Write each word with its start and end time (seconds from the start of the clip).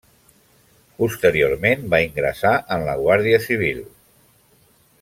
Posteriorment 1.01 1.83
va 1.95 1.99
ingressar 2.07 2.55
en 2.77 2.87
la 2.89 2.97
Guàrdia 3.03 3.43
Civil. 3.45 3.85